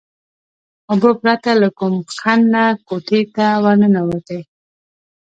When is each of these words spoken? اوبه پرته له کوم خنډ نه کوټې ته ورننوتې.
اوبه 0.91 1.11
پرته 1.21 1.51
له 1.61 1.69
کوم 1.77 1.93
خنډ 2.21 2.43
نه 2.53 2.63
کوټې 2.87 3.21
ته 3.35 3.45
ورننوتې. 3.63 4.39